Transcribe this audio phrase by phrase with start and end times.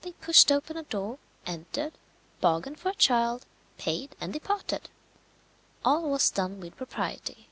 [0.00, 1.92] They pushed open a door, entered,
[2.40, 3.44] bargained for a child,
[3.76, 4.88] paid, and departed.
[5.84, 7.50] All was done with propriety.